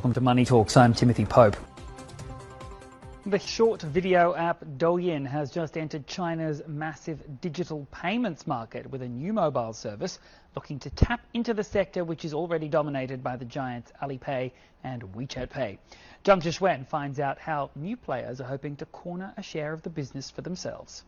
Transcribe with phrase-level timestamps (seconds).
[0.00, 0.78] Welcome to Money Talks.
[0.78, 1.56] I'm Timothy Pope.
[3.26, 9.08] The short video app Douyin has just entered China's massive digital payments market with a
[9.08, 10.18] new mobile service
[10.56, 14.52] looking to tap into the sector which is already dominated by the giants Alipay
[14.84, 15.78] and WeChat Pay.
[16.24, 19.90] Zhang Shixuan finds out how new players are hoping to corner a share of the
[19.90, 21.04] business for themselves.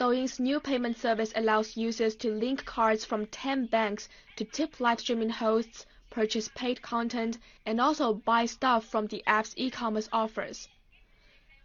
[0.00, 4.98] Douyin's new payment service allows users to link cards from 10 banks to tip live
[4.98, 7.36] streaming hosts, purchase paid content,
[7.66, 10.68] and also buy stuff from the app's e-commerce offers.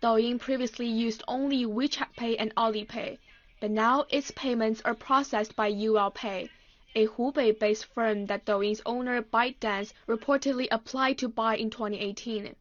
[0.02, 3.20] Douyin previously used only WeChat Pay and Alipay,
[3.60, 6.50] but now its payments are processed by ULPay,
[6.96, 12.56] a Hubei-based firm that Douyin's owner ByteDance reportedly applied to buy in 2018.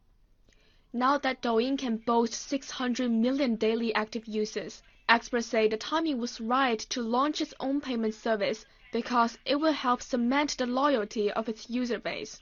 [0.93, 6.41] Now that Douyin can boast 600 million daily active users, experts say the timing was
[6.41, 11.49] right to launch its own payment service because it will help cement the loyalty of
[11.49, 12.41] its user base.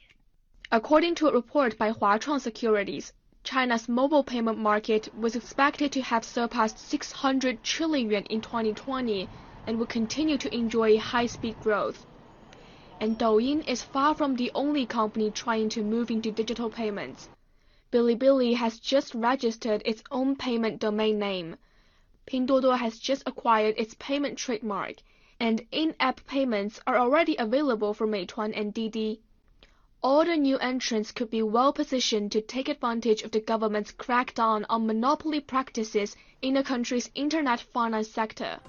[0.73, 3.13] According to a report by Huachuang Securities,
[3.45, 9.31] China's mobile payment market was expected to have surpassed 600 trillion yuan in 2020
[9.67, 12.05] and will continue to enjoy high-speed growth.
[13.01, 17.29] And Douyin is far from the only company trying to move into digital payments.
[17.93, 21.57] Bilibili has just registered its own payment domain name.
[22.27, 24.97] Pinduoduo has just acquired its payment trademark,
[25.41, 29.21] and in-app payments are already available for Meituan and Didi
[30.03, 34.65] all the new entrants could be well positioned to take advantage of the government's crackdown
[34.69, 38.61] on monopoly practices in the country's internet finance sector.